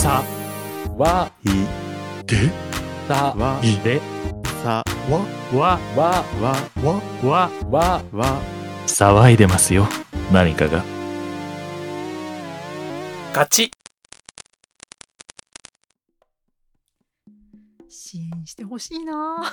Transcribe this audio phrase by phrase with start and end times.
[0.00, 0.24] さ
[0.96, 1.48] わい
[2.24, 2.48] で
[3.06, 4.00] さわで
[4.64, 5.18] さわ
[5.52, 6.56] わわわ
[7.22, 8.40] わわわ
[8.86, 9.86] 騒いでますよ
[10.32, 10.82] 何かが。
[13.34, 13.70] ガチ。
[17.90, 19.44] 支援してほしいな。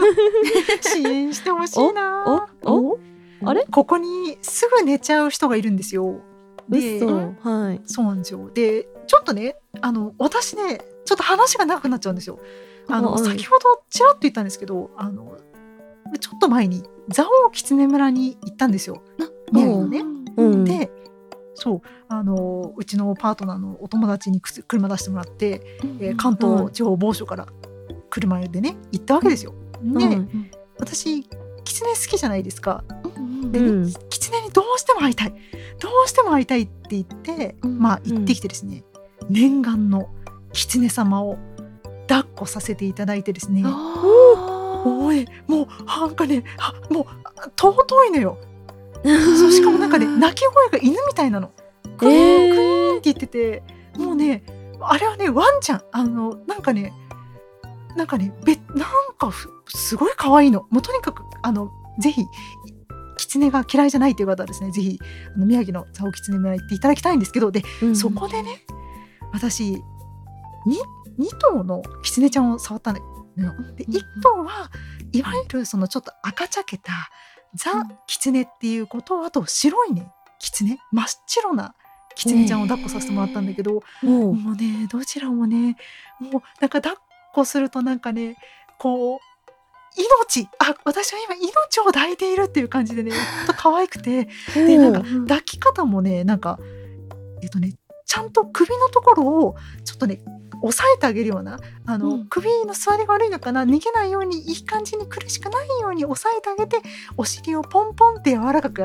[0.80, 2.48] 支援してほしいな。
[2.62, 2.98] おお
[3.44, 3.66] あれ？
[3.70, 6.22] ここにすぐ寝ちゃう人がいるんですよ。
[6.70, 7.82] で嘘はい。
[7.84, 8.50] そうなんですよ。
[8.54, 12.38] でちょっとねあの私ねちょっと話が長くなっちゃうんですよ。
[12.88, 13.24] あの、はい。
[13.24, 15.36] 先ほどちらっと言ったんですけどあの
[16.20, 19.02] ちょっと前に蔵王狐村に行ったんですよ。
[19.52, 20.00] 宮城のね。
[20.36, 20.64] うん。
[20.64, 20.90] で
[21.54, 27.46] そうあのうちのパートナーのお友達にくす車出してもらって、えー関東地方某所から
[28.10, 29.54] 車でね行ったわけですよ。
[29.82, 30.50] で、うん。
[30.78, 31.24] 私
[31.64, 32.84] 狐好きじゃないですか。
[33.50, 35.34] で、ねうん狐にどうしても会いたい。
[35.80, 37.78] どうしても会いたいって言って、うん。
[37.78, 38.84] まあ行ってきてですね、
[39.30, 40.08] 念願の
[40.52, 41.38] 狐様を
[42.08, 43.62] 抱っこさせていただいてですね。
[43.62, 48.38] もうねもうなんかねあもうあ尊いのよ。
[49.04, 51.50] そうしかもなんかね鳴き声が犬みたいなの。
[51.98, 52.48] クイー。
[52.48, 53.62] ンクイーンって言ってて
[53.96, 54.44] もうね
[54.80, 56.92] あれはねワンちゃんあのなんかね
[57.96, 58.84] なんかねべなん
[59.16, 60.66] かふすごい可愛いの。
[60.70, 62.22] もうとにかくあのぜひ
[63.16, 64.98] 狐が嫌いじゃないという方はですねぜひ
[65.34, 67.96] あの宮城の蔵王狐村行っていただきたいんですけどで、うん。
[67.96, 68.60] そこでね
[69.34, 69.78] 私 2,
[71.18, 73.04] 2頭の狐ちゃんを触ったのよ。
[73.76, 74.70] で1頭は
[75.12, 77.10] いわゆるそのちょっと赤茶けた
[77.54, 77.72] ザ・
[78.06, 81.74] 狐っていうことあと白いね狐真っ白な
[82.14, 84.34] 狐ちゃんを抱っこさせてもらったんだけど、もう。
[84.34, 85.76] もうねどちらもね
[86.20, 86.96] もうなんか抱っ
[87.32, 88.36] こするとなんかね
[88.78, 89.18] こう
[89.96, 94.28] 命あ私は今命を抱いているっていう感じでね ほんと可愛くて。
[94.54, 96.60] でなんか抱き方もねなんか
[97.42, 97.74] えっとね
[98.04, 100.20] ちゃんと首のところをちょっとね
[100.62, 102.26] 押さえてあげるようなあの、うん。
[102.26, 106.78] 首の座りが悪いのかな逃げないようにいい感じに苦しくないように押さえてあげて
[107.16, 108.82] お尻をポンポンって柔らかく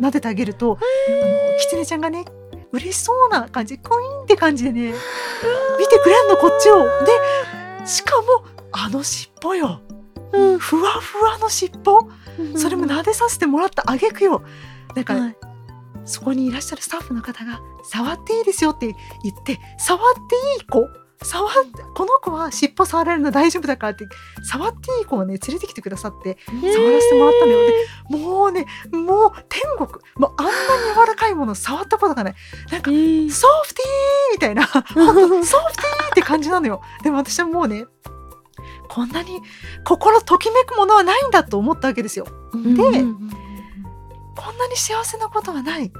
[0.00, 2.24] 撫でてあげるとあのキツネちゃんがね
[2.72, 4.92] 嬉しそうな感じクイーンって感じでね
[5.78, 6.84] 見てくれんのこっちを。
[7.04, 9.80] でしかもあの尻尾よ、
[10.32, 10.58] うん。
[10.58, 12.08] ふわふわの尻尾。
[12.58, 14.42] それも撫でさせてもらったあげくよ。
[14.94, 15.36] なんか、はい
[16.06, 18.86] そこにいらっしゃるスタッフの方が「触っていいですよ」って
[19.22, 20.88] 言って「触っていい子？
[21.22, 24.06] 触ってこの子は尻尾触られるの大丈夫だから」って
[24.42, 29.88] 触っていい子をね連れてきてくださって触らせてもらったのよでもうねもう天国。
[30.16, 30.56] もうあんなに
[30.94, 32.34] 柔らかいもの触ったことがない。
[32.70, 34.66] なんかえーソフティーみたいな。
[34.66, 35.42] ソフティー
[36.12, 36.82] って感じなのよ。
[37.02, 37.86] でも私はもうね
[38.88, 39.40] こんなに
[39.84, 42.26] 心ときめくものはないんだと思ったわけですよ。
[42.54, 43.30] でうん
[44.36, 45.90] こんなに幸せなことはない。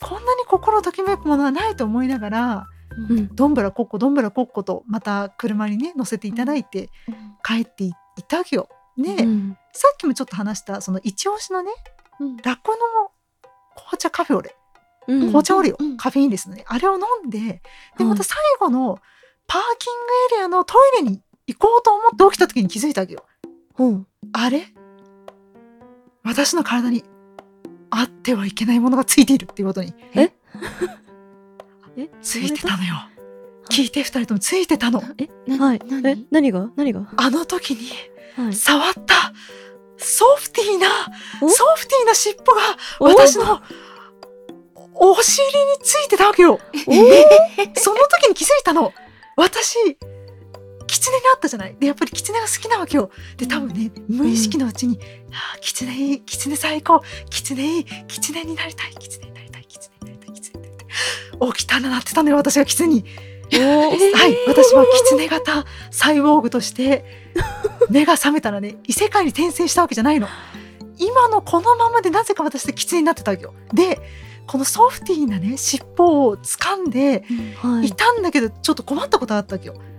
[0.00, 2.66] こんなに心ときめくものはないと思いながら
[3.08, 3.34] うん。
[3.34, 6.90] どんぶらこっこどんぶらこっことまた車にね乗せていただいて
[7.44, 7.92] 帰っていっ
[8.26, 8.68] たわけよ。
[8.96, 9.56] で、うん。
[9.72, 11.72] さっきもちょっと話したその一押しのね
[12.18, 12.36] うん。
[12.38, 12.78] ラッコの
[13.74, 14.54] 紅茶カフェオレ。
[15.08, 15.20] うん。
[15.26, 15.96] 紅茶オレオ、うん。
[15.96, 16.64] カフェインですね。
[16.66, 17.46] あれを飲んでで
[17.98, 18.98] はいまた最後の
[19.46, 19.94] パーキン
[20.30, 23.24] グエリアのトイレに行こうと思って起きた時に気づいたわけよ。
[23.78, 24.06] うん。
[24.32, 24.66] あれ
[26.22, 27.02] 私の体に
[27.90, 29.92] あってはいけないものがついているっていうことに。
[30.14, 30.32] え？
[31.96, 32.08] え？
[32.22, 32.94] ついてたのよ。
[33.68, 35.02] 聞いて二人ともついてたの。
[35.18, 35.28] え？
[35.56, 35.80] はい。
[36.04, 36.16] え？
[36.30, 36.70] 何が？
[36.76, 37.12] 何が？
[37.16, 37.90] あの時に
[38.36, 39.32] はい触った
[39.96, 40.86] ソフティーな
[41.42, 41.48] お？
[41.48, 42.60] ソフティーな尻尾が
[43.00, 43.04] お？
[43.06, 43.60] 私の
[44.94, 45.52] お尻に
[45.82, 46.60] ついてたわけよ。
[46.74, 48.92] その時に気づいたの。
[49.36, 49.76] 私
[51.10, 51.76] 狐に会ったじゃない。
[51.78, 53.10] でやっぱり狐が好きなわけよ。
[53.36, 54.98] で多分ね無意識のうちに
[55.32, 57.02] 「あー狐いい狐最高。
[57.28, 58.94] 狐いい狐になりたい。
[58.98, 60.84] 狐になりたい狐になりたい狐になりた
[61.48, 63.04] い」起きたらなってたのよ私が狐に。
[63.52, 64.36] はい。
[64.46, 67.04] 私は狐型サイボーグとして
[67.90, 70.28] 目が覚めたらね異世界に転生したわけじゃないの。
[70.98, 73.54] 今のこのままでなぜか私って狐になってたわけよ。
[73.72, 74.00] で
[74.46, 77.24] このソフティーなね尻尾を掴んで
[77.56, 77.86] はい。
[77.86, 79.74] いたんだけどちょっと困ったことがあったわけよ。
[79.76, 79.89] うん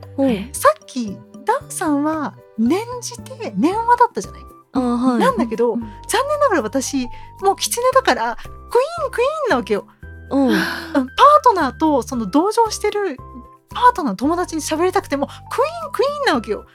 [0.53, 4.41] さっきダンさんは念じて念話だったじゃない、
[4.73, 7.07] あはいなんだけど、うん残念ながら私
[7.41, 9.87] もう狐だからクイーンクイーンなわけよ。
[10.29, 11.05] パー
[11.43, 13.17] トナーとその同情してる
[13.69, 16.65] パートナーの友達に喋りたくてもクイーンクイーンなわけよ。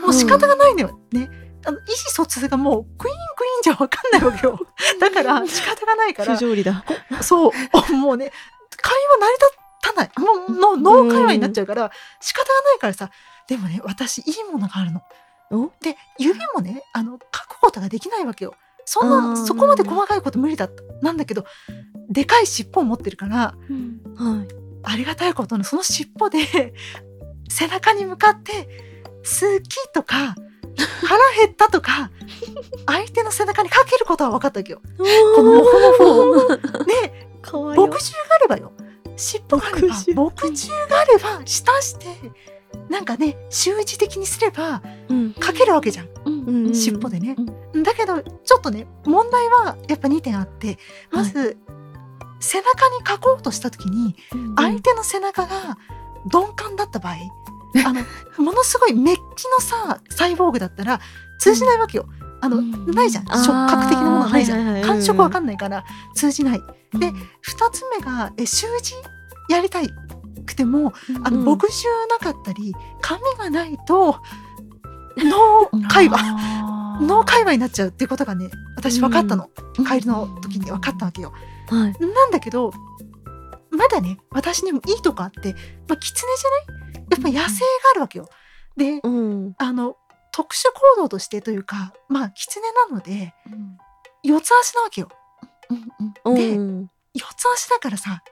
[0.00, 1.00] もう仕方がないのよ。
[1.12, 1.30] ね。
[1.64, 4.58] あの意思疎通がもうクイーンクイーンじゃ分かんないわけよ。
[5.00, 6.84] だから仕方がないから不条理だ
[7.20, 8.32] そうもうね
[8.76, 11.90] 会話成り立たないもうの脳会話になっちゃうから
[12.20, 13.10] 仕方がないからさ
[13.46, 15.02] でもね私いいものがあるの。
[15.50, 15.70] お？
[15.82, 18.54] で指もねあの書くことができないわけよ。
[18.84, 21.44] そんなそこまで細かいこと無理だったなんだけど
[22.08, 24.48] でかい尻尾を持ってるからはい
[24.84, 26.74] ありがたいことにその尻尾で
[27.48, 28.68] 背中に向かって
[29.22, 30.34] 「好き」とか
[31.06, 32.10] 「腹減った」とか
[32.86, 34.82] 相手の背中にかけることは分かったわけよ。
[35.36, 36.58] このモフモフを。
[40.52, 42.06] ば墨汁墨汁があれば浸して
[42.88, 45.34] なんかね習字的にすればうん。
[45.34, 46.08] かけるわけじゃん。
[46.24, 46.66] うん。
[46.66, 46.74] うん。
[46.74, 47.36] 尻尾でね。
[47.82, 50.78] だけどちょっとね問題はやっぱ2点あって
[51.10, 51.56] まず、
[52.40, 54.16] 背中に書こうとした時に
[54.56, 55.78] 相手の背中が
[56.32, 57.16] 鈍感だった場合、
[57.86, 61.00] あのものすごいメッキのさサイボーグだったら
[61.38, 62.06] 通じないわけよ。
[62.40, 62.90] あの、うん。
[62.90, 63.26] ないじゃん。
[63.26, 65.84] 触覚的なものないじゃん、感触わかんないから
[66.14, 66.60] 通じない。
[66.98, 68.94] でうん2つ目がえ習字
[69.48, 69.88] やりたい
[70.46, 70.92] くても
[71.24, 74.16] あの、うん墨汁なかったり紙がないと
[75.18, 79.48] 脳会話脳会話になっちゃうっていうことがね私分かったの、
[79.86, 81.32] 帰りの時に分かったわけよ。
[81.68, 81.92] はい。
[82.00, 82.72] なんだけど
[83.70, 85.54] まだね私にもいいとこあって、
[85.88, 87.04] まあ、キツネじゃない？
[87.10, 88.28] やっぱ野生があるわけよ。
[88.76, 89.54] でうん。
[89.58, 89.96] あの
[90.32, 90.64] 特殊
[90.96, 93.34] 行動としてというかまあキツネなので
[94.22, 95.08] 四つ足なわけよ。
[96.34, 96.90] でうん。
[97.14, 98.22] 四つ足だからさ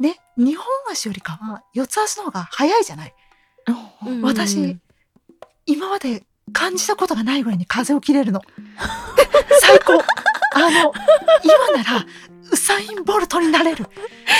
[0.00, 3.14] ね二本足よりかは四つ足の方が早いじゃない。
[4.06, 4.22] うん。
[4.22, 4.78] 私
[5.66, 8.40] 今まで感じたことがないぐらいに風を切れるの。
[9.60, 10.02] 最高。
[10.54, 10.92] あの
[11.44, 12.06] 今なら
[12.50, 13.86] ウサイン・ボルトになれる。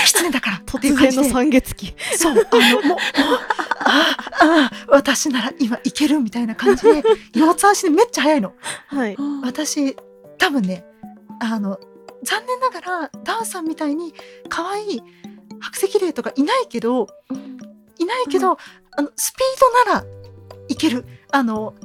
[0.05, 0.61] 狐だから。
[0.65, 1.95] 突然の三月期。
[2.15, 2.97] そうあのもうもう
[3.79, 7.03] ああ私なら今いけるみたいな感じで
[7.33, 8.53] 四つ足でめっちゃ速いの。
[8.87, 9.15] はい。
[9.43, 9.95] 私
[10.37, 10.83] 多分ね
[11.39, 11.79] あの
[12.23, 14.13] 残念ながらダンさんみたいに
[14.49, 15.03] 可愛い
[15.61, 17.07] 白石霊とかいないけど
[17.99, 18.57] いないけど、
[18.97, 20.05] あのスピードなら
[20.67, 21.05] いける。
[21.31, 21.75] あの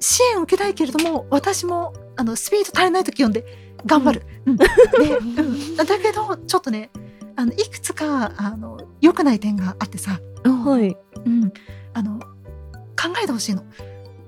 [0.00, 3.44] 支援を受けたいけれども私もあのスピード足りない時読んで
[3.86, 4.22] 頑張る。
[4.46, 4.56] うん。
[4.56, 6.90] でうん、だけどちょっとね
[7.36, 10.96] あのいくつかあの良くない点があってさ、はい。
[11.24, 11.52] うん、
[11.94, 13.64] あの考えてほしいの。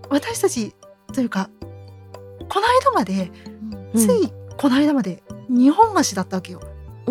[0.08, 0.74] 私たち
[1.12, 1.50] というか
[2.48, 3.30] この間まで
[3.94, 6.60] ついこの間まで2本足だったわけよ。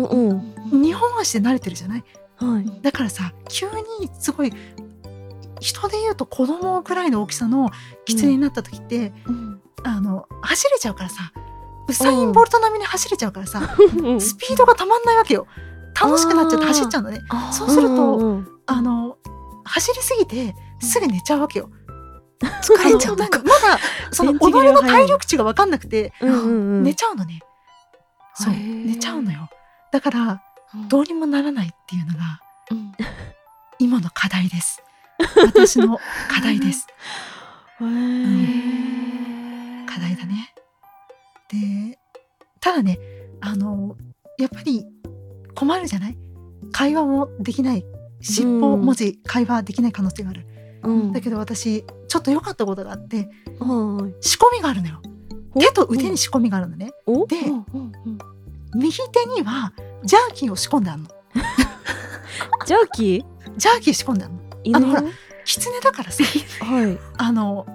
[0.06, 0.34] うんう
[0.78, 0.82] ん。
[0.82, 2.04] 2本足で慣れてるじゃない？
[2.36, 2.80] はい。
[2.82, 4.52] だからさ急にすごい
[5.60, 7.70] 人で言うと子供ぐらいの大きさの
[8.06, 9.12] 狐になった時って、
[9.84, 11.32] あの走れちゃうからさ
[11.88, 13.60] ウサイン・ボルト並みに走れちゃうからさ、
[14.18, 15.46] スピードがたまんないわけよ。
[16.00, 17.20] 楽しくなっちゃって走っちゃうのね。
[17.52, 19.18] そうするとうんうんあの
[19.64, 21.68] 走りすぎてすぐ寝ちゃうわけよ。
[22.40, 23.78] 疲れちゃうなんかまだ
[24.12, 26.48] その己電池切れがの体力値が分かんなくてうんうんう
[26.80, 26.82] ん。
[26.84, 27.40] 寝ちゃうのね。
[28.34, 29.50] そう寝ちゃうのよ
[29.92, 30.42] だから
[30.88, 32.40] どうにもならないっていうのが
[33.78, 34.82] 今の課題です。
[35.46, 35.98] 私の
[36.28, 36.86] 課題です。
[37.78, 37.84] 課
[40.00, 40.54] 題だね。
[41.50, 41.98] で
[42.60, 42.98] ただね
[43.40, 43.96] あの
[44.38, 44.86] やっぱり
[45.54, 46.16] 困るじゃない？
[46.72, 47.84] 会話もできない。
[48.22, 50.46] 尻尾文字会話できない可能性がある、
[50.82, 51.12] うん。
[51.12, 54.14] だけど私ちょっと良かったことがあってはい。
[54.20, 55.00] 仕込みがあるのよ。
[55.54, 55.58] お？
[55.60, 56.90] 手と腕に仕込みがあるのね。
[57.06, 57.26] お？
[57.26, 57.36] で
[58.74, 59.72] 右手には
[60.04, 61.08] ジャーキーを仕込んであるの。
[62.66, 63.24] ジャーキー？
[63.56, 64.40] ジャーキー仕込んであるの。
[64.64, 64.76] 犬？
[64.76, 65.02] あのほら
[65.44, 66.22] キツネだからさ。
[66.24, 66.98] はい。
[67.18, 67.66] あの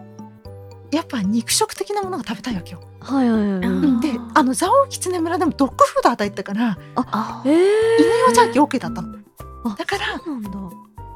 [0.92, 4.00] やっぱ肉食的なものが食べたいわけよ、はいはいはいうん。
[4.00, 7.53] であの蔵王キツネ村でもドッグフード与えてたからあえー。
[7.53, 9.17] 犬用ジャーキー OK だったの。
[9.65, 10.50] あだからそうなんだ。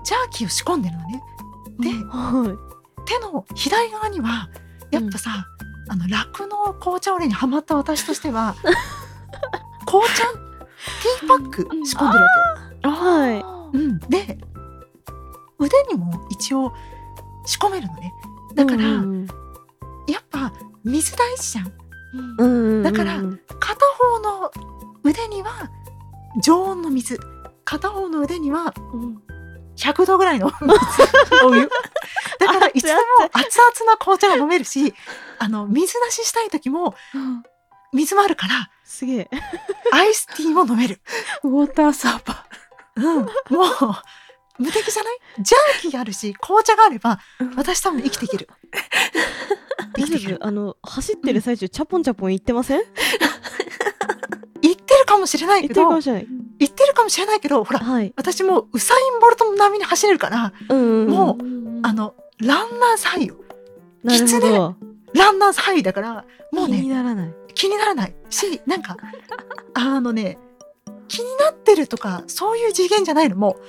[0.03, 1.23] ジャーキーを仕込んでるのね。
[1.79, 2.57] では
[3.05, 4.49] 手の左側には
[4.91, 5.45] やっぱさ、
[5.87, 8.55] あの酪農紅茶オレにハマった私としては
[9.89, 10.23] 紅茶？
[10.23, 11.67] ティーパック？
[11.85, 12.29] 仕込んでるわ
[12.81, 12.93] けよ。
[12.93, 14.37] いはうん、で
[15.59, 16.71] 腕にも一応
[17.45, 18.13] 仕込めるのね。
[18.55, 19.27] だから、うん
[20.07, 20.51] やっぱ
[20.83, 21.73] 水大事じゃん。
[22.39, 24.51] うんうんだからうん片方の
[25.03, 25.69] 腕には
[26.43, 27.19] 常温の水。
[27.65, 29.21] 片方の腕にはうん
[29.75, 31.69] 100度ぐらいの水お湯
[32.39, 32.99] だからいつでも
[33.31, 34.93] 熱々な紅茶が飲めるし
[35.37, 36.95] あの水出ししたい時も
[37.93, 39.29] 水もあるからすげえ。
[39.91, 40.99] アイスティーも飲める、
[41.43, 42.45] ウォーターサーバ
[42.95, 43.29] うん、もう
[44.57, 45.19] 無敵じゃない？
[45.39, 47.19] ジャーキーあるし紅茶があれば
[47.55, 48.49] 私多分生きていける。
[49.95, 50.29] 生大きていける。
[50.31, 52.81] 丈夫あの走ってる最中チャポンチャポン言ってません？
[54.61, 56.27] 言ってるかもしれない言っけどてるかもしれない。
[56.59, 58.11] 言ってるかもしれないけどほらはい。
[58.17, 61.09] 私もうウサイン・ボルト並みに走れるからうんうんうん。
[61.09, 61.37] もう
[61.83, 63.35] あのランナーズハイよ
[64.03, 64.75] なるほど
[65.13, 67.33] ランナーズハイだからもう気にねならない。
[67.53, 68.15] 気にならない。
[68.29, 68.97] しなんか
[69.73, 70.37] あのね
[71.07, 73.35] 気になってるとかそういう次元じゃないの。
[73.35, 73.61] もう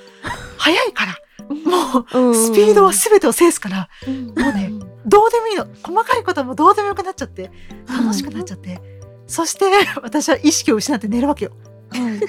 [0.59, 1.17] 速いから。
[1.51, 3.89] もうスピードは全てを制すから。
[4.07, 4.71] もうね
[5.07, 5.67] どうでもいいの。
[5.83, 7.51] 細かいことはもうどうでもよくなっちゃって
[7.89, 8.81] 楽しくなっちゃって、
[9.27, 9.65] そして
[10.03, 11.53] 私は意識を失って寝るわけよ。
[11.91, 12.21] はい。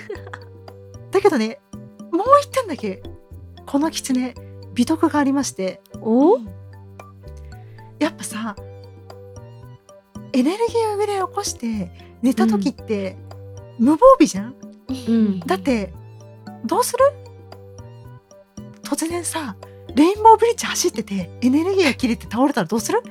[1.12, 1.60] だけどね
[2.12, 3.04] もう一点だけ
[3.66, 4.34] この狐
[4.74, 5.82] 美徳がありまして。
[6.02, 6.40] お？
[8.00, 8.56] やっぱさ
[10.34, 13.18] エネルギーを上で起こして寝た時って、
[13.80, 14.56] 無防備じゃん？
[14.90, 15.40] うん。
[15.42, 15.94] だって
[16.66, 17.00] どうする？
[18.84, 19.56] 突然さ
[19.96, 23.02] レインボーブリッジ走っててエネルギーが切れて倒れたらどうする？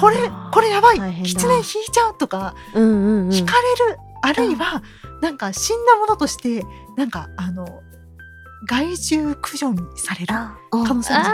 [0.00, 0.16] これ
[0.52, 0.98] これやばい。
[0.98, 1.28] 大変だ。
[1.28, 3.34] 狐引いちゃうとかうんうんうん。
[3.34, 4.82] 引かれる、あるいは
[5.20, 6.64] なんか死んだものとして
[6.96, 7.82] なんかあの
[8.66, 10.26] 害獣駆除にされる。
[10.70, 11.24] 可能性ある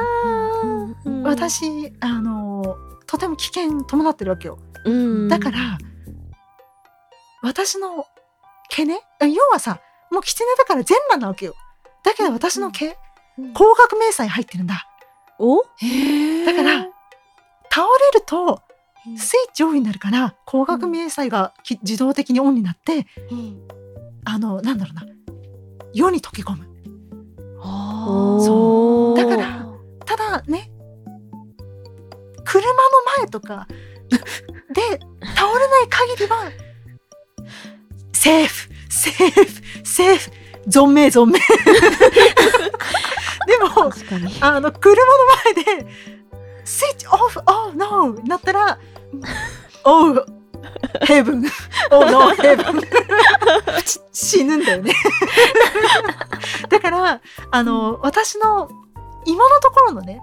[1.04, 1.22] じゃん。
[1.22, 2.76] 私あの
[3.08, 4.58] とても危険伴ってるわけよ。
[4.84, 5.28] うん。
[5.28, 5.78] だから、
[7.42, 8.06] 私の
[8.68, 11.54] 毛ね要はさもう狐だから全裸なわけよ。
[12.04, 12.96] だけど私の毛、
[13.38, 13.52] うん。
[13.54, 14.86] 高額明細入ってるんだ。
[15.38, 15.62] お？
[15.62, 16.80] だから
[17.70, 18.60] 倒れると
[19.16, 23.06] スイッチオフになるから高額明細がき自動的にオンになって
[24.24, 25.06] あのなんだろうな
[25.94, 26.66] 夜に溶け込む
[33.40, 33.66] とか。
[34.08, 34.18] で
[35.34, 36.50] 倒れない限りは
[38.12, 40.30] セーフセーフセーフ。
[40.68, 41.38] 存命存命。
[43.46, 43.90] でも
[44.42, 45.12] あの車の
[45.54, 45.86] 前で
[46.64, 48.78] スイッチオフ oh no なったら
[49.84, 50.26] オー
[51.06, 51.46] ヘブン。
[51.90, 52.82] オーノーヘブン。
[54.12, 54.92] 死ぬんだよね。
[56.68, 58.68] だからあの私の
[59.24, 60.20] 今のところのね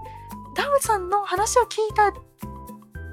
[0.54, 2.12] ダウさんの話を聞いた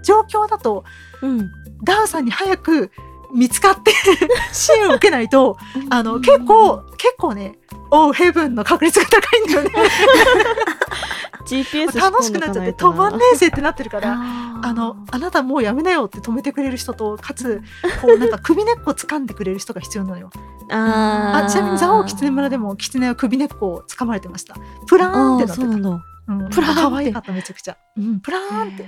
[0.04, 0.84] 状況だと
[1.22, 1.50] うん。
[1.84, 2.92] ダウさんに早く
[3.34, 3.92] 見つかって
[4.54, 5.58] 支援を受けないと
[5.90, 7.58] あの結構結構ね
[7.92, 9.70] オーヘブンの確率が高いんだよね。
[11.46, 17.62] GPS 楽しくなっちゃって止まんねえぜってなってるからああのあなたもうやめなよって止めてくれる人とかつ
[18.02, 20.30] こうなんか首根っこ掴んでくれる人が必要なのよ。
[20.72, 24.56] ああちなみに蔵王狐村でも狐は首根っこを掴まれてました。
[24.88, 25.68] プラーンってなってた。
[25.70, 26.82] そうなんプラーンって。
[26.82, 28.88] 可愛かっためちゃくちゃ、うん、プラーンって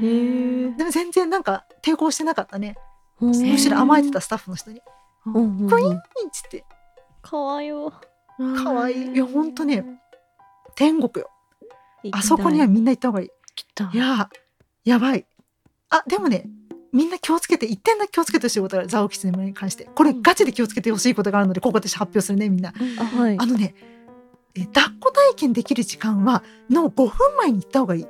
[0.00, 2.76] でも全然なんか抵抗してなかったね。
[3.20, 4.80] むむしろ甘えてたスタッフの人に。
[5.26, 5.68] うんうんうん。
[5.68, 6.00] クイーンっ
[6.32, 6.64] つって。
[7.22, 7.92] かわいよ
[8.38, 9.16] 可愛いい。
[9.16, 9.84] やほんとね
[10.74, 11.30] 天国よ。
[12.12, 13.28] あそこにはみんな行った方がいい。
[13.54, 14.28] きっといや
[14.84, 15.26] やばい。
[15.90, 16.48] あでもね
[16.92, 18.88] みんな気をつけて一点だけ気をつけてほしいことがある。
[18.88, 19.84] ザオキツネ村に関して。
[19.84, 22.72] これガチで気をつけてほしいことがあるのでここで発表するねみんな。
[22.98, 23.38] あはい。
[23.38, 23.74] あのね
[24.54, 28.06] え抱っこ体験できる時間はの5分前に行った方がいい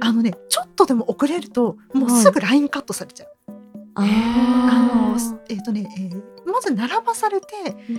[0.00, 3.28] あのねちょっとでも遅れるともうすぐ LINE カットされちゃう、
[3.94, 7.54] ああのーえっ、とね、えーまず並ばされて、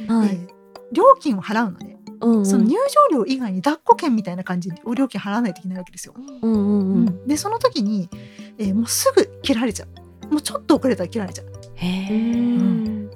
[0.07, 0.29] はい。
[0.29, 0.47] えー
[0.93, 2.45] 料金を払うのね、うんうん。
[2.45, 2.77] その入
[3.11, 7.07] 場料以外に抱っこ券みたいな感じでお料金払わないといけないわけですよ、うんうんうん。
[7.07, 7.27] うん。
[7.27, 8.09] でその時に、
[8.57, 9.85] えーもうすぐ切られちゃ
[10.29, 10.31] う。
[10.31, 11.45] もうちょっと遅れたら切られちゃう、
[11.75, 12.35] へうえ。
[12.35, 13.09] ん。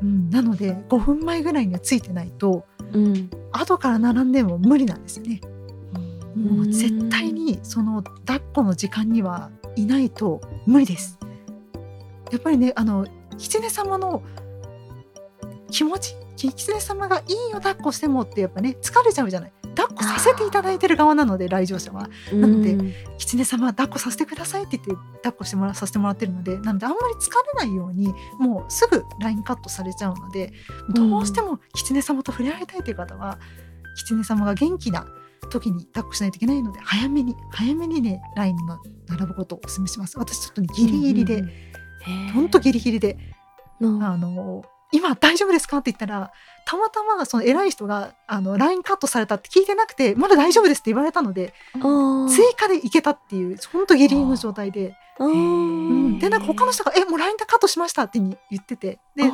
[0.00, 3.28] うん、なので5分前ぐらいにはついてないとうん。
[3.52, 5.40] 後から並んでも無理なんですよね
[6.36, 11.18] もううん絶対にその抱っこの時間にはいないと無理です。
[12.30, 13.06] やっぱりねあの
[13.38, 14.22] 狐様の
[15.70, 19.52] 気持ち狐様がいいよ抱っこしてもってやっぱね疲れちゃうじゃない。
[19.74, 22.08] 抱っこさせていただいてる側なので来場者は。
[22.32, 22.92] なのでうん。
[23.18, 30.52] 狐様抱っこさせてくださいって言って抱っこしてもらさせてもらってるのでなのであんまり疲れないようにもうすぐラインカットされちゃうので
[30.90, 33.38] どうしても狐様と触れ合いたいという方は
[33.96, 35.06] 狐様が元気な
[35.50, 40.18] 時に抱っこしないといけないので早めに早めにねラインの並ぶことをお勧めします。
[40.18, 41.44] 私ちょっとねギリギリで、
[42.34, 43.16] ほんとギリギリで
[43.80, 45.78] うんあの今大丈夫ですか？
[45.78, 46.32] って言ったら
[46.66, 58.98] たまたまその偉い人があのラインカットされたって聞いてなくてまだ大丈夫ですって言われたので追加でいけたっていうほんとギリギリの状態で、うん、でなんか他の人が「えもうラインでカットしました」って言ってて。
[59.16, 59.24] で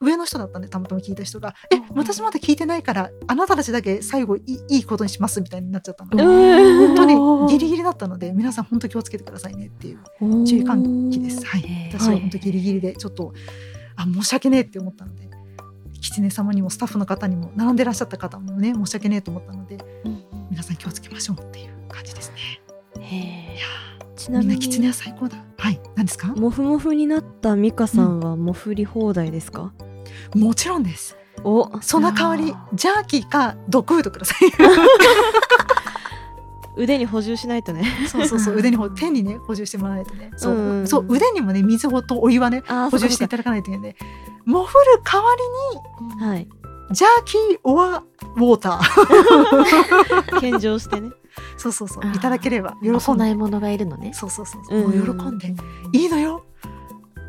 [0.00, 11.44] 上の人だったんでたまたま聞いた人が「え私まだ聞いてないからあなたたちだけ最後いいいいことにします」みたいになっちゃったので、うん本当にギリギリだったので皆さん本当気をつけてくださいねっていう注意喚起です。
[11.44, 13.32] はい私は本当ギリギリでちょっと、
[13.96, 15.28] あ申し訳ねえって思ったので
[16.00, 19.78] 狐様にもスタッフの方にも並んでらっしゃった方もね申し訳ねえと思ったので
[20.50, 22.36] 皆さん気をつけましょうっていう感じですね。
[23.00, 23.56] へいえ。
[23.56, 25.42] やちなみーみんな狐には最高だ。
[25.58, 26.28] はい、何ですか？
[26.36, 29.72] モフモフになったミカさんはモフり放題ですか？
[30.34, 31.16] もちろんです。
[31.44, 34.38] おその代わりあジャーキーかドッグフードください。
[36.76, 40.30] 腕に補充しないとねそうそうそう 腕にほ手にね補充してもらわないとね。
[40.36, 43.96] そう,、うんそう腕にもね水とお湯はね補充していただかないといけないんで、
[44.44, 45.28] モフる代わ
[46.20, 46.48] りはいに
[46.92, 48.02] ジャーキーオア
[48.36, 50.40] ウォーター。
[50.40, 51.10] 献上してね
[51.56, 53.00] そうそうそういただければ喜おんで。
[53.00, 54.12] 供え物がいるのね。
[54.14, 55.56] そうそうそうもう喜んでう
[55.92, 56.44] いいのよ。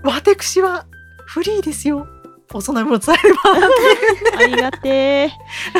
[0.03, 0.85] 私は
[1.25, 2.07] フリーですよ。
[2.53, 3.39] お供え物伝えれば。
[4.37, 5.31] ありがて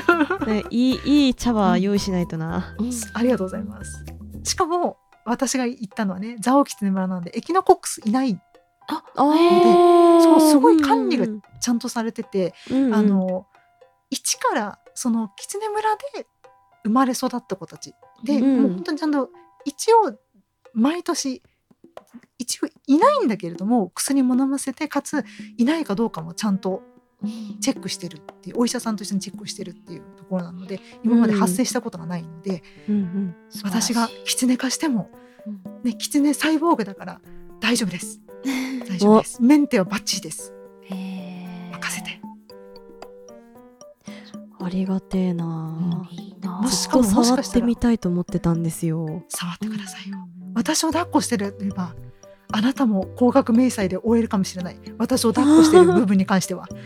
[0.08, 2.92] ー ねいいいい茶葉用意しないとな、うん。
[3.14, 4.06] ありがとうございます。
[4.44, 8.40] しかも私が行ったのはね蔵王狐村なんでエキノコックスいない。
[8.88, 13.46] ああへーそうすごい管理がうんちゃんとされてて、うんあの
[14.10, 16.26] 一からその狐村で
[16.84, 17.94] 生まれ育った子たち。
[18.24, 18.62] で、うん。
[18.62, 19.30] もう本当にちゃんと
[19.66, 20.18] 一応
[20.74, 21.44] 毎年
[22.40, 25.24] 一応いないんだけれども薬も飲ませてかつ
[25.58, 26.82] いないかどうかもちゃんと
[27.60, 33.36] チェックしてるっていうお医者さんと一緒にチェックしてるっていうところなので今まで発生したことがないので、うんうん。
[33.64, 35.10] 私が狐化しても、
[35.46, 35.84] うん。
[35.84, 37.22] ね、狐サイボーグだから
[37.60, 38.22] 大丈夫です。
[38.88, 39.42] 大丈夫です。
[39.42, 40.54] メンテはバッチリです。
[40.90, 42.22] 任せて。
[44.62, 49.24] ありがてえな、いいなもしかも触ってみたいと思ってたんですよ。
[49.28, 50.18] 触ってくださいよ、
[50.54, 51.96] 私を抱っこしてれば
[52.52, 54.78] あなたも高額明細で終えるかもしれない。
[54.98, 56.68] 私を抱っこしている部分に関しては。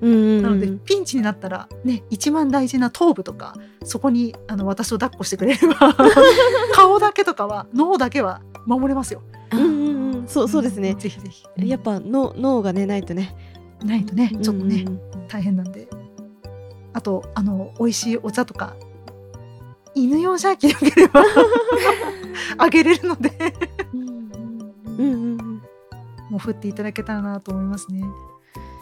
[0.00, 5.96] なのでピンチになったらね一番大事な頭部とかそこにあの私を抱っこしてくれれば
[6.74, 9.22] 顔だけとかは脳だけは守れますよ。
[9.52, 10.24] うんうんうん。
[10.28, 10.94] そうそうですね。
[10.94, 11.44] ぜひぜひ。
[11.68, 13.34] やっぱ脳脳がねないとね。
[13.84, 15.88] ないとねちょっとね、うんうん大変なんで。
[16.92, 18.76] あとあの美味しいお茶とか
[19.94, 21.24] 犬用ジャーキーでよければ
[22.58, 23.30] あげれるので
[26.38, 28.02] もっていただけたらなと思いますね。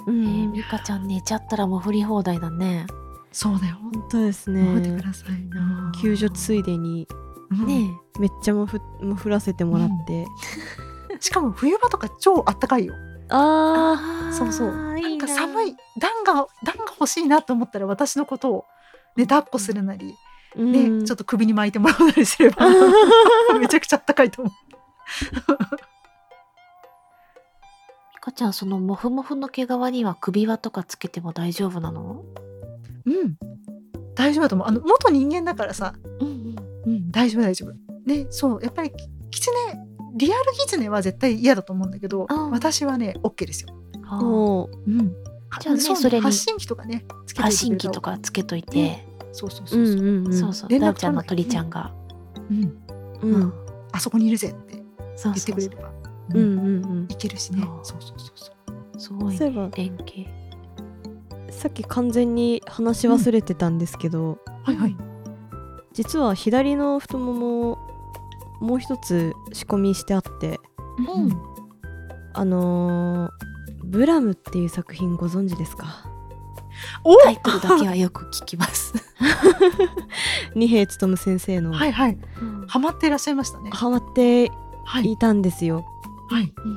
[0.06, 0.24] うん。
[0.24, 2.86] えー、ミカちゃん寝ちゃったらもう振り放題だね。
[3.32, 3.78] そうだよ。
[3.82, 4.64] 本当ですね。
[4.64, 5.92] 覚えてくださいな。
[6.00, 7.06] 救助ついでに。
[7.50, 7.66] うん。
[7.66, 10.26] ねめっちゃもふもふらせてもらって、
[11.20, 12.94] しかも冬場とか超あったかいよ。
[13.30, 14.98] ああそうそう。
[14.98, 15.08] いな。
[15.08, 15.76] んかな寒い。
[15.98, 18.64] 暖が暖が欲しいなと思ったら私のことを
[19.16, 20.14] ね抱っこするなり、
[20.56, 21.04] うん。
[21.04, 22.66] ちょっと首に巻いてもらうなりすれば。
[23.58, 24.54] めちゃくちゃあったかいと思う
[28.24, 32.24] ミカちゃんそのモフモフの毛皮には首輪とかつけても大丈夫なの？
[33.04, 33.36] うん。
[34.14, 34.66] 大丈夫だと思う。
[34.66, 35.92] あの元人間だからさ。
[36.20, 36.56] うん
[36.86, 37.74] うん、大丈夫大丈夫。
[38.06, 38.96] でそうやっぱりき
[39.30, 39.78] キツネ
[40.14, 43.74] リアルキツネは絶対嫌だと思うんだけどあー私はね OK ですよ。
[43.74, 44.06] うん。
[44.06, 44.18] あ。
[44.18, 45.14] ーもうん、
[45.60, 49.86] じゃあねそれに発信機とかねつけて発信機とかつけといて、そうそううそう。
[49.86, 50.26] そう,、んうん。
[50.28, 50.32] うん。
[50.32, 50.70] そうそう。
[50.70, 51.92] ちゃんの鳥ちゃんが、
[52.50, 52.78] うん。
[53.20, 53.52] うん。
[53.92, 54.82] あそこにいるぜって
[55.14, 55.92] そう言ってそうそうくれれば、
[56.30, 56.36] うん。
[56.38, 57.62] うんうんいけるしね。
[57.82, 59.00] そうそうそうそう。
[59.00, 60.26] すごいそういえばね連携。
[61.50, 64.96] さっき完全に話し忘れてたんですけど、はいはい。
[65.92, 67.78] 実は左の太もも
[68.60, 70.58] もう一つ仕込みしてあって
[70.98, 71.32] うん。
[72.32, 73.30] あのー
[73.86, 76.06] ブラムっていう作品ご存知ですか？
[77.04, 77.16] お！
[77.18, 78.94] タイトルだけはよく聞きます。
[80.56, 81.72] 二平勉先生の。
[81.72, 82.18] はいはい。
[82.40, 82.66] うん。
[82.66, 83.70] ハマっていらっしゃいましたね。
[83.70, 84.50] ハマって
[84.84, 85.12] はい。
[85.12, 85.84] いたんですよ、はい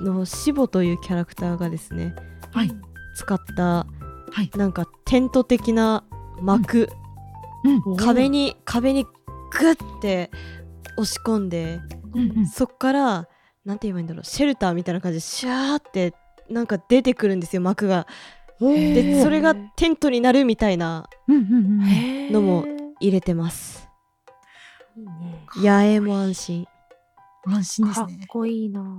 [0.03, 2.15] のシボというキャラクターがですね
[2.53, 2.71] はい。
[3.15, 3.85] 使ったは
[4.41, 4.49] い。
[4.57, 6.03] なんかテント的な
[6.41, 6.89] 幕、
[7.85, 7.95] うん。
[7.97, 9.09] 壁に壁にグ
[9.71, 10.29] ッて
[10.97, 11.79] 押し込んで
[12.13, 12.47] うんうん。
[12.47, 13.27] そっから
[13.65, 16.13] なんて言えばいいんだろうシェルターみたいな感じでシャーって
[16.49, 18.07] なんか出てくるんですよ幕が。
[18.59, 22.65] でそれがテントになるみたいなうんうんうんへーのも
[22.99, 23.87] 入れてます。
[24.95, 25.45] いいね。
[25.57, 26.67] 野営も安心。
[27.45, 28.97] 安心ですかっねこいいな。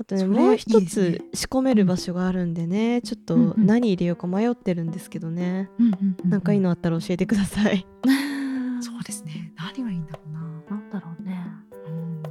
[0.00, 7.84] あとねもう一つ仕込める場所があるんでねちょっと何入れようか迷ってるんですけどね、うんうんうなんかいいのあったら教えてください。
[8.80, 9.52] そうですね。
[9.56, 10.40] 何がいいんだろうな。
[10.70, 11.44] なんだろうね。
[11.88, 12.22] うん。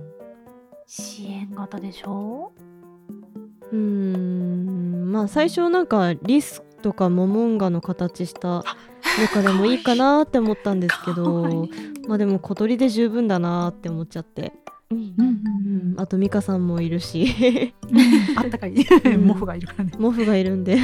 [0.85, 2.53] 支援型でしょ？
[3.71, 5.11] うーん。
[5.11, 8.63] まあ最初なんかリスとかモモンガの形したの
[9.33, 11.69] からもいいかなって思ったんですけどいい。
[12.07, 14.53] まあでも小鳥で十分だなって思っちゃって、
[14.89, 15.93] うんうんうん。
[15.93, 17.73] うん、あとミカさんもいるし。
[18.35, 18.73] あったかい。
[18.73, 19.25] ん。
[19.25, 19.91] モフがいるからね。
[19.97, 20.77] モフがいるんで。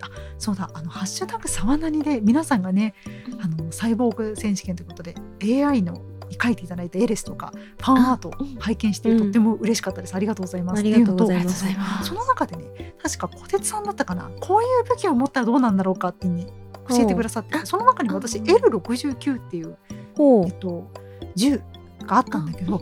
[0.00, 0.70] あそうだ。
[0.72, 2.94] あのハッシュタグさわなにで皆さんがね
[3.40, 9.18] あのサイボーグ選手権ということで AI のに書いていただいたエレスとかファンアートを拝見してうん。
[9.18, 10.14] とっても嬉しかったです。
[10.14, 10.80] ありがとうございます。
[10.80, 11.66] ありがとうございます。
[12.02, 14.30] その中でね確か小鉄さんだったかな。
[14.40, 16.46] こういう武器を持ったらどうなんだろうかっていうね
[16.88, 19.76] 教えてくださってその中に私 L69 っていう
[20.16, 20.90] ほえっと
[21.38, 21.62] 銃
[22.06, 22.80] があったんだけど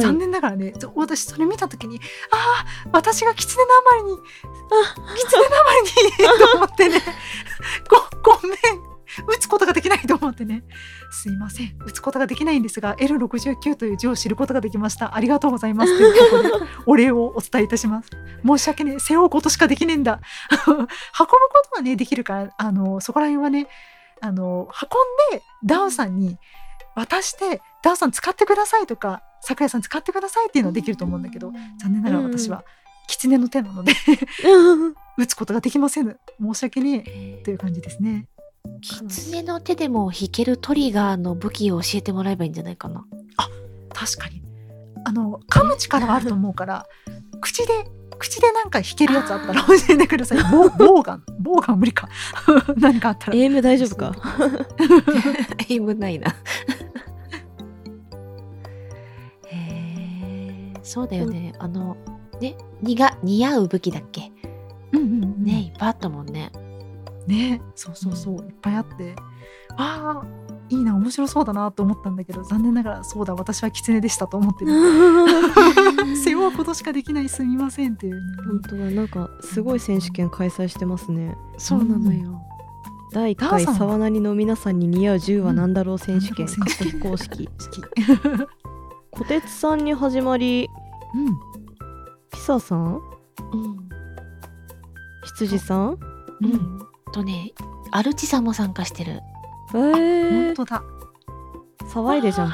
[0.00, 4.18] 残念ながらねそ私それ見た時にああ私が狐のあまりに
[5.18, 7.00] 狐のあまりにと思ってね
[8.22, 8.92] ごごめん。
[9.28, 10.62] 撃つことができないと思ってね
[11.10, 11.76] すいません。
[11.86, 15.14] 撃つことができないんですが L69 という字を知ることができました。
[15.14, 15.98] ありがとうございます。
[15.98, 18.08] というところで お礼をお伝えいたします。
[18.46, 18.98] 申し訳ねえ。
[18.98, 20.20] 背負うことしかできねえんだ。
[20.66, 20.88] 運ぶこ
[21.70, 23.68] とはねできるからあのそこら辺はね
[24.22, 24.68] あの
[25.32, 26.38] 運んでダウさんに
[26.96, 32.64] 渡してダウさん使ってくださいとか桜井さん使ってくださいっていうのはできると思うんだけど残念ながら私は
[33.08, 33.92] 狐の手なので
[35.18, 36.18] 打つことができませぬ。
[36.40, 37.42] 申し訳ねえ。
[37.44, 38.26] という感じですね。
[38.80, 43.04] 狐の手でも弾けるトリガーの武器を教えてもらえばいいんじゃないかな。
[43.92, 44.42] 確かに。
[45.04, 46.86] あの噛む力はあると思うから
[47.40, 47.72] 口で
[48.18, 50.38] 口でなんか弾けるやつあったら教えてください。
[50.50, 51.24] ボボーガン。
[51.40, 52.08] ボーガン無理か。
[52.78, 53.36] 何かあったら。
[53.36, 54.14] エイム大丈夫か？
[55.68, 56.34] エイムないな。
[60.82, 61.52] そうだよね。
[61.58, 61.96] あの、
[62.40, 64.32] ね、にが似合う武器だっけ？
[64.92, 65.44] うんうんうん。
[65.44, 66.50] ね、いっぱいあったもんね。
[67.26, 68.36] ねそうそうそう。
[68.38, 69.14] いっぱいあって。
[69.76, 70.26] ああ
[70.68, 73.34] いいな面白そうだなと思ったんだけど残念ながらそうだ。
[73.34, 74.72] 私は狐でしたと思ってる。
[76.16, 78.14] 背負うことしかできないすみませんっていう。
[78.14, 81.36] ね、本当だなんかすごい選手権開催してますね。
[81.58, 82.40] そうなのよ。
[83.12, 87.46] 第1回沢なりの皆さんに似合う銃は何だろう選手権、うん過去非公式。
[87.46, 87.82] 好 き
[89.12, 90.68] 小鉄さんに始まり
[91.14, 91.38] うん。
[92.30, 93.00] ピサさん？
[93.52, 93.88] うん。
[95.24, 95.98] 羊さん？
[96.40, 96.78] うん。
[97.12, 97.52] とね、
[97.90, 99.20] アルチさんも参加してる。
[99.74, 100.46] えー。
[100.46, 100.82] 本、当だ。
[101.92, 102.52] 騒いでじゃん。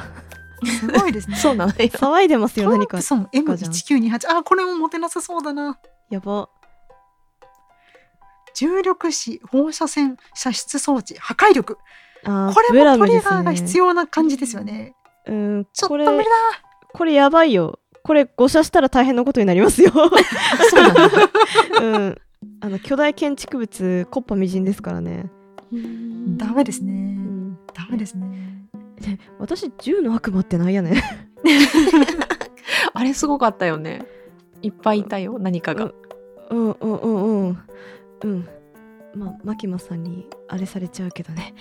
[0.66, 1.36] すごいですね。
[1.38, 1.76] そうなのよ。
[1.78, 2.96] 騒いでますよ何か。
[2.96, 5.78] プソン M1928 あこれも持てなさそうだな。
[6.10, 6.48] やば。
[8.56, 11.78] 重力子放射線射出装置破壊力。
[12.24, 12.30] こ
[12.72, 14.96] れもトリガーが必要な感じですよね
[15.28, 16.30] うんちょっことれ無理だ。
[16.92, 17.78] これやばいよ。
[18.02, 19.90] これ誤射したら大変なことになりますよ。
[19.90, 21.10] そうなのよ。
[21.80, 22.18] うん。
[22.60, 25.30] あの巨大建築物コッパみじんですからね、
[26.36, 28.66] ダメですうねん、ダメですね。
[29.38, 30.94] 私銃の悪魔ってなんやねん。
[32.94, 34.06] あれすごかったよね。
[34.62, 35.92] いっぱいいたよ、何かが。
[36.50, 37.58] うんうんうんうん。
[38.24, 38.48] うん。
[39.14, 41.54] まあマキマさんにあれされちゃうけどね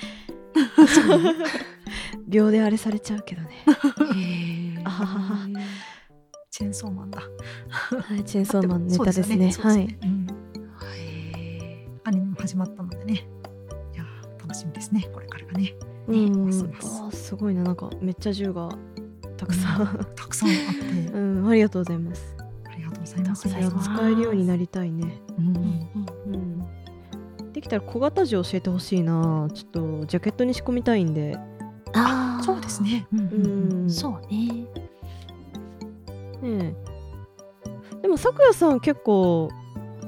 [2.28, 3.50] 秒であれされちゃうけどね。
[4.16, 5.48] へあははは
[6.50, 7.20] チェーンソーマンだ。
[7.20, 9.52] はいチェーンソーマンネタですね。
[9.52, 9.98] そうはい。
[12.04, 13.14] アニメも始まったのでね。
[13.94, 15.08] いやー楽しみですね。
[15.14, 15.76] これからがね。
[16.08, 16.46] うん。
[16.46, 17.02] ますます。
[17.02, 17.64] あーすごいな。
[17.64, 18.70] なんかめっちゃ銃が
[19.38, 20.08] たくさん。
[20.16, 21.12] たくさんあって。
[21.14, 22.36] うんありがとうございます。
[22.66, 23.46] ありがとうございます。
[23.46, 25.22] ありがとうございます使えるようになりたいね。
[25.38, 25.56] うん。
[25.56, 26.68] うん
[27.58, 29.48] できたら小型銃教えてほしいな。
[29.52, 31.36] ちょっとジャケットに仕込みたいんで。
[31.96, 32.84] ああ、そうです。
[32.84, 33.08] ね。
[33.12, 33.88] うんううん。
[33.88, 33.90] ん。
[33.90, 34.68] そうね。
[36.44, 36.76] ねえ。
[38.04, 39.50] でも咲夜さん結構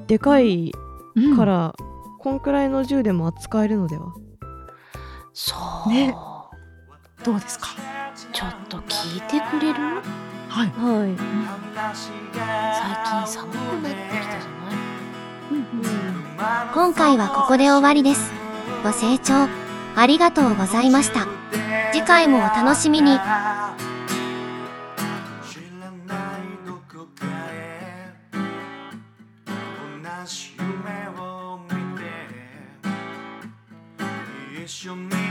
[0.05, 0.71] でかい
[1.15, 1.35] うん。
[1.35, 1.73] から、
[2.19, 4.13] こんくらいの銃でも扱えるのでは？
[5.33, 5.55] そ
[5.87, 5.89] う。
[5.89, 6.15] ね。
[7.23, 7.69] どうですか？
[8.31, 9.79] ちょっと聞いてくれる？
[10.49, 10.67] はい。
[10.67, 11.25] はい、最
[13.25, 13.95] 近寒くなってき
[14.27, 14.49] たじゃ
[15.51, 15.57] な
[15.95, 15.98] い？
[16.39, 18.31] 今回はここで終わりです。
[18.81, 19.49] ご清聴
[19.97, 21.27] ありがとうございました。
[21.91, 23.19] 次回もお楽しみに。
[34.63, 35.28] 一緒に